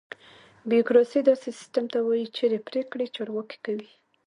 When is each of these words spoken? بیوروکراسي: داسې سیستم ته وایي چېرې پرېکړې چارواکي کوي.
بیوروکراسي: 0.69 1.19
داسې 1.29 1.49
سیستم 1.57 1.85
ته 1.93 1.97
وایي 2.01 2.25
چېرې 2.37 2.59
پرېکړې 2.69 3.05
چارواکي 3.15 3.57
کوي. 3.65 3.89